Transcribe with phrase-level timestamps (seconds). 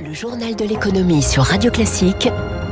[0.00, 2.28] Le journal de l'économie sur Radio Classique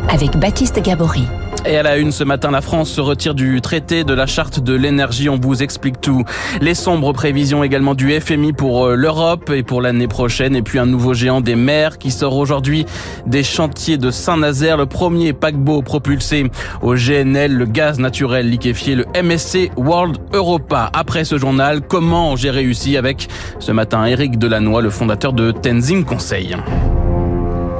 [0.08, 1.24] avec Baptiste Gabory.
[1.64, 4.60] Et à la une ce matin, la France se retire du traité de la charte
[4.60, 5.28] de l'énergie.
[5.28, 6.22] On vous explique tout.
[6.60, 10.54] Les sombres prévisions également du FMI pour euh, l'Europe et pour l'année prochaine.
[10.54, 12.86] Et puis un nouveau géant des mers qui sort aujourd'hui
[13.26, 14.76] des chantiers de Saint-Nazaire.
[14.76, 16.48] Le premier paquebot propulsé
[16.80, 20.90] au GNL, le gaz naturel liquéfié, le MSC World Europa.
[20.92, 23.26] Après ce journal, comment j'ai réussi avec
[23.58, 26.54] ce matin Eric Delannoy, le fondateur de Tenzing Conseil.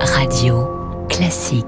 [0.01, 0.69] Radio
[1.09, 1.65] Classique.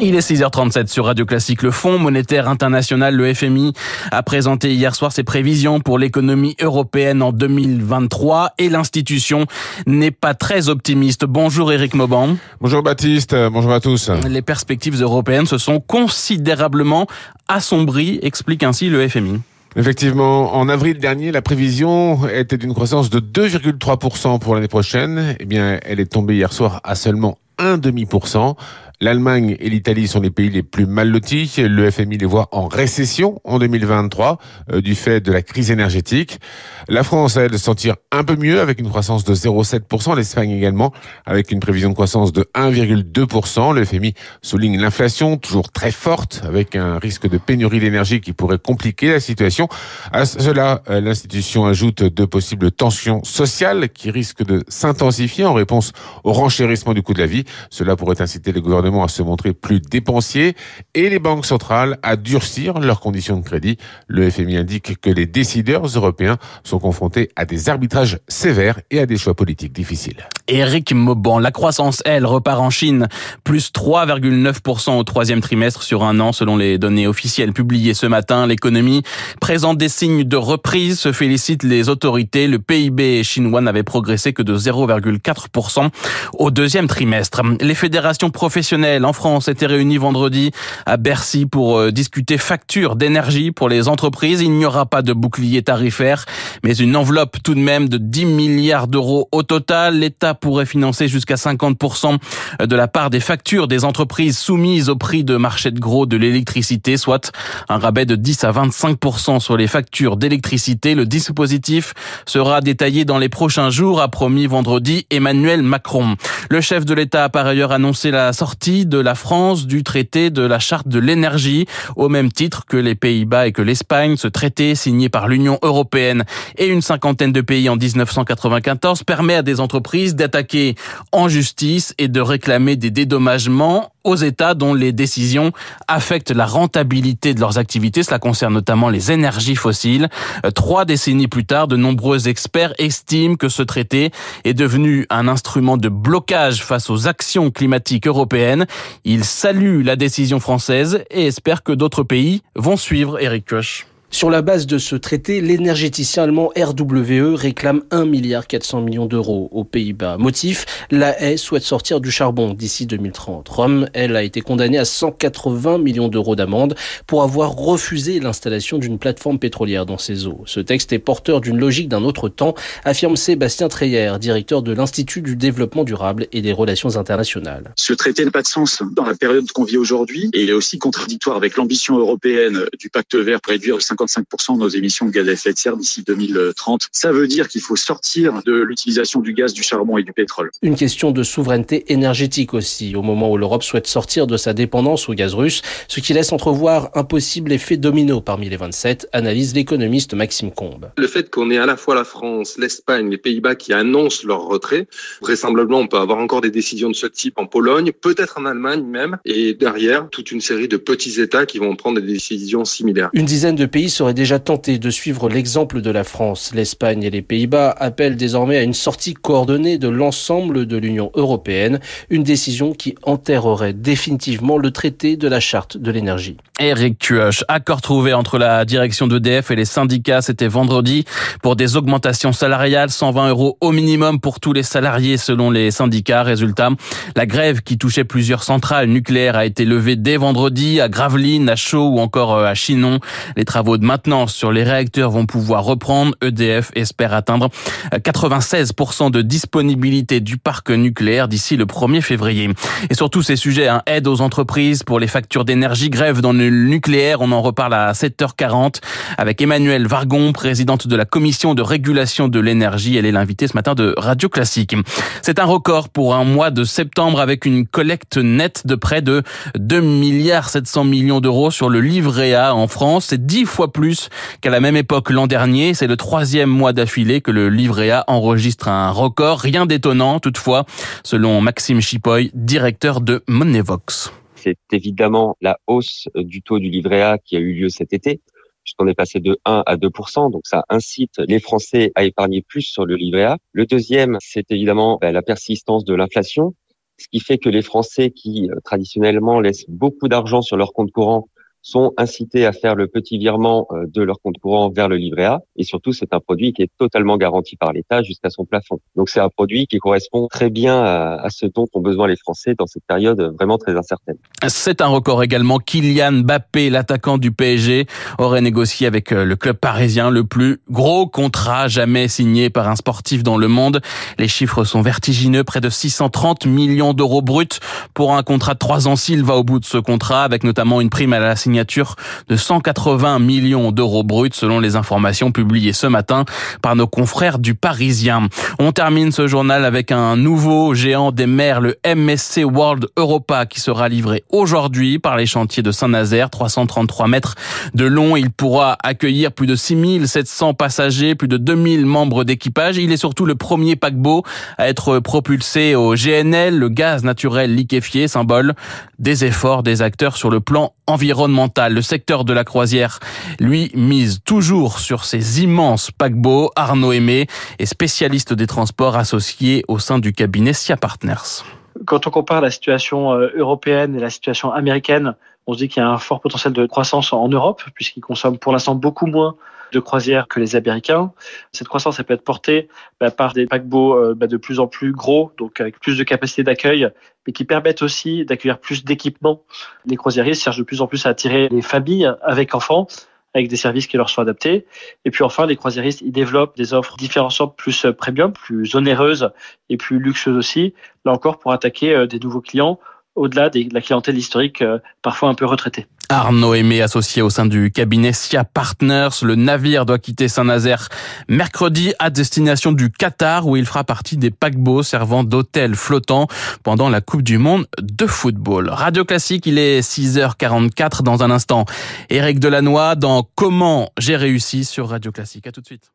[0.00, 1.62] Il est 6h37 sur Radio Classique.
[1.62, 3.72] Le Fonds monétaire international, le FMI,
[4.10, 9.46] a présenté hier soir ses prévisions pour l'économie européenne en 2023 et l'institution
[9.86, 11.24] n'est pas très optimiste.
[11.24, 12.36] Bonjour Eric Mauban.
[12.60, 14.10] Bonjour Baptiste, bonjour à tous.
[14.28, 17.06] Les perspectives européennes se sont considérablement
[17.48, 19.40] assombries, explique ainsi le FMI.
[19.76, 25.36] Effectivement, en avril dernier, la prévision était d'une croissance de 2,3% pour l'année prochaine.
[25.38, 28.56] Eh bien, elle est tombée hier soir à seulement 1,5%.
[29.02, 31.54] L'Allemagne et l'Italie sont les pays les plus mal lotis.
[31.56, 34.36] Le FMI les voit en récession en 2023
[34.72, 36.38] euh, du fait de la crise énergétique.
[36.86, 40.14] La France, elle, se sentir un peu mieux avec une croissance de 0,7%.
[40.14, 40.92] L'Espagne également
[41.24, 43.74] avec une prévision de croissance de 1,2%.
[43.74, 48.58] Le FMI souligne l'inflation toujours très forte avec un risque de pénurie d'énergie qui pourrait
[48.58, 49.68] compliquer la situation.
[50.12, 55.92] À cela, euh, l'institution ajoute de possibles tensions sociales qui risquent de s'intensifier en réponse
[56.22, 57.44] au renchérissement du coût de la vie.
[57.70, 60.54] Cela pourrait inciter les gouvernements à se montrer plus dépensiers
[60.94, 63.78] et les banques centrales à durcir leurs conditions de crédit.
[64.08, 69.06] Le FMI indique que les décideurs européens sont confrontés à des arbitrages sévères et à
[69.06, 70.26] des choix politiques difficiles.
[70.48, 73.06] Eric Mauban, la croissance, elle, repart en Chine,
[73.44, 78.46] plus 3,9% au troisième trimestre sur un an, selon les données officielles publiées ce matin.
[78.46, 79.02] L'économie
[79.40, 82.46] présente des signes de reprise, se félicitent les autorités.
[82.46, 85.90] Le PIB chinois n'avait progressé que de 0,4%
[86.38, 87.42] au deuxième trimestre.
[87.60, 90.50] Les fédérations professionnelles en France étaient réunis vendredi
[90.86, 94.40] à Bercy pour euh, discuter facture d'énergie pour les entreprises.
[94.40, 96.24] Il n'y aura pas de bouclier tarifaire,
[96.64, 99.98] mais une enveloppe tout de même de 10 milliards d'euros au total.
[99.98, 102.18] L'État pourrait financer jusqu'à 50%
[102.64, 106.16] de la part des factures des entreprises soumises au prix de marché de gros de
[106.16, 107.32] l'électricité, soit
[107.68, 110.94] un rabais de 10 à 25% sur les factures d'électricité.
[110.94, 111.94] Le dispositif
[112.26, 116.16] sera détaillé dans les prochains jours, a promis vendredi Emmanuel Macron.
[116.50, 120.30] Le chef de l'État a par ailleurs annoncé la sortie de la France du traité
[120.30, 121.66] de la charte de l'énergie,
[121.96, 124.16] au même titre que les Pays-Bas et que l'Espagne.
[124.16, 126.24] Ce traité, signé par l'Union européenne
[126.56, 130.76] et une cinquantaine de pays en 1994, permet à des entreprises d'attaquer
[131.12, 135.52] en justice et de réclamer des dédommagements aux États dont les décisions
[135.88, 138.02] affectent la rentabilité de leurs activités.
[138.02, 140.08] Cela concerne notamment les énergies fossiles.
[140.44, 144.10] Euh, trois décennies plus tard, de nombreux experts estiment que ce traité
[144.44, 148.66] est devenu un instrument de blocage face aux actions climatiques européennes.
[149.04, 153.86] Ils saluent la décision française et espèrent que d'autres pays vont suivre Eric Koch.
[154.12, 159.48] Sur la base de ce traité, l'énergéticien allemand RWE réclame 1 milliard 400 millions d'euros
[159.52, 160.18] aux Pays-Bas.
[160.18, 163.48] Motif, la haie souhaite sortir du charbon d'ici 2030.
[163.48, 166.74] Rome, elle, a été condamnée à 180 millions d'euros d'amende
[167.06, 170.42] pour avoir refusé l'installation d'une plateforme pétrolière dans ses eaux.
[170.44, 175.22] Ce texte est porteur d'une logique d'un autre temps, affirme Sébastien Treyer, directeur de l'Institut
[175.22, 177.72] du développement durable et des relations internationales.
[177.76, 180.54] Ce traité n'a pas de sens dans la période qu'on vit aujourd'hui et il est
[180.54, 185.06] aussi contradictoire avec l'ambition européenne du pacte vert pour réduire 50 55% de nos émissions
[185.06, 186.88] de gaz à effet de serre d'ici 2030.
[186.92, 190.50] Ça veut dire qu'il faut sortir de l'utilisation du gaz, du charbon et du pétrole.
[190.62, 195.08] Une question de souveraineté énergétique aussi, au moment où l'Europe souhaite sortir de sa dépendance
[195.08, 199.54] au gaz russe, ce qui laisse entrevoir un possible effet domino parmi les 27, analyse
[199.54, 200.90] l'économiste Maxime Combe.
[200.96, 204.42] Le fait qu'on ait à la fois la France, l'Espagne, les Pays-Bas qui annoncent leur
[204.42, 204.86] retrait,
[205.20, 208.82] vraisemblablement on peut avoir encore des décisions de ce type en Pologne, peut-être en Allemagne
[208.82, 213.10] même, et derrière toute une série de petits États qui vont prendre des décisions similaires.
[213.12, 216.52] Une dizaine de pays serait déjà tenté de suivre l'exemple de la France.
[216.54, 221.80] L'Espagne et les Pays-Bas appellent désormais à une sortie coordonnée de l'ensemble de l'Union européenne,
[222.08, 226.36] une décision qui enterrerait définitivement le traité de la charte de l'énergie.
[226.58, 231.04] Eric Cuoche, accord trouvé entre la direction d'EDF et les syndicats, c'était vendredi
[231.42, 236.22] pour des augmentations salariales, 120 euros au minimum pour tous les salariés selon les syndicats.
[236.22, 236.70] Résultat,
[237.16, 241.56] la grève qui touchait plusieurs centrales nucléaires a été levée dès vendredi à Gravelines, à
[241.56, 243.00] Chaux ou encore euh, à Chinon.
[243.36, 243.90] Les travaux de
[244.28, 246.14] sur les réacteurs vont pouvoir reprendre.
[246.22, 247.48] EDF espère atteindre
[247.92, 252.50] 96% de disponibilité du parc nucléaire d'ici le 1er février.
[252.90, 256.32] Et sur tous ces sujets, hein, aide aux entreprises pour les factures d'énergie, grève dans
[256.32, 258.76] le nucléaire, on en reparle à 7h40
[259.18, 262.96] avec Emmanuel Vargon, présidente de la commission de régulation de l'énergie.
[262.96, 264.76] Elle est l'invitée ce matin de Radio Classique.
[265.22, 269.22] C'est un record pour un mois de septembre avec une collecte nette de près de
[269.58, 273.06] 2 milliards 700 millions d'euros sur le livret A en France.
[273.08, 275.74] C'est 10 fois plus qu'à la même époque l'an dernier.
[275.74, 279.40] C'est le troisième mois d'affilée que le livret A enregistre un record.
[279.40, 280.66] Rien d'étonnant toutefois,
[281.04, 284.12] selon Maxime Chipoy, directeur de Monevox.
[284.36, 288.20] C'est évidemment la hausse du taux du livret A qui a eu lieu cet été
[288.62, 292.62] puisqu'on est passé de 1 à 2% donc ça incite les Français à épargner plus
[292.62, 293.38] sur le livret A.
[293.52, 296.54] Le deuxième, c'est évidemment ben, la persistance de l'inflation,
[296.98, 300.92] ce qui fait que les Français qui euh, traditionnellement laissent beaucoup d'argent sur leur compte
[300.92, 301.28] courant
[301.62, 305.24] sont incités à faire le petit virement euh, de leur compte courant vers le livret
[305.24, 305.40] A.
[305.56, 308.78] Et surtout, c'est un produit qui est totalement garanti par l'État jusqu'à son plafond.
[308.96, 312.54] Donc c'est un produit qui correspond très bien à, ce dont ont besoin les Français
[312.58, 314.16] dans cette période vraiment très incertaine.
[314.48, 315.58] C'est un record également.
[315.58, 317.86] Kylian Mbappé, l'attaquant du PSG,
[318.18, 322.76] aurait négocié avec euh, le club parisien le plus gros contrat jamais signé par un
[322.76, 323.80] sportif dans le monde.
[324.18, 327.46] Les chiffres sont vertigineux, près de 630 millions d'euros bruts
[327.94, 330.80] pour un contrat de trois ans s'il va au bout de ce contrat, avec notamment
[330.80, 331.96] une prime à la signature signature
[332.28, 336.24] de 180 millions d'euros bruts selon les informations publiées ce matin
[336.62, 338.28] par nos confrères du Parisien.
[338.60, 343.58] On termine ce journal avec un nouveau géant des mers, le MSC World Europa, qui
[343.58, 347.34] sera livré aujourd'hui par les chantiers de Saint-Nazaire, 333 mètres
[347.74, 348.14] de long.
[348.14, 352.76] Il pourra accueillir plus de 6700 passagers, plus de 2000 membres d'équipage.
[352.76, 354.22] Il est surtout le premier paquebot
[354.56, 358.54] à être propulsé au GNL, le gaz naturel liquéfié, symbole
[359.00, 361.72] des efforts des acteurs sur le plan environnemental.
[361.72, 363.00] Le secteur de la croisière,
[363.38, 366.50] lui, mise toujours sur ces immenses paquebots.
[366.56, 367.26] Arnaud Aimé
[367.58, 371.44] est spécialiste des transports associés au sein du cabinet SIA Partners.
[371.86, 375.14] Quand on compare la situation euh, européenne et la situation américaine,
[375.46, 378.38] on se dit qu'il y a un fort potentiel de croissance en Europe, puisqu'ils consomment
[378.38, 379.36] pour l'instant beaucoup moins
[379.72, 381.12] de croisières que les Américains.
[381.52, 382.68] Cette croissance, elle peut être portée
[383.00, 386.04] bah, par des paquebots euh, bah, de plus en plus gros, donc avec plus de
[386.04, 386.88] capacité d'accueil,
[387.26, 389.42] mais qui permettent aussi d'accueillir plus d'équipements.
[389.86, 392.86] Les croisiéristes cherchent de plus en plus à attirer les familles avec enfants
[393.34, 394.66] avec des services qui leur sont adaptés.
[395.04, 399.30] Et puis enfin, les croisiéristes, ils développent des offres différenciantes plus euh, premium, plus onéreuses
[399.68, 400.74] et plus luxueuses aussi,
[401.04, 402.78] là encore pour attaquer euh, des nouveaux clients
[403.14, 404.64] au-delà de la clientèle historique
[405.02, 405.86] parfois un peu retraitée.
[406.12, 409.10] Arnaud Aimé, associé au sein du cabinet SIA Partners.
[409.22, 410.88] Le navire doit quitter Saint-Nazaire
[411.28, 416.26] mercredi à destination du Qatar où il fera partie des paquebots servant d'hôtel flottant
[416.64, 418.70] pendant la Coupe du Monde de football.
[418.70, 421.64] Radio Classique, il est 6h44 dans un instant.
[422.08, 425.46] Éric Delannoy dans Comment j'ai réussi sur Radio Classique.
[425.46, 425.92] À tout de suite.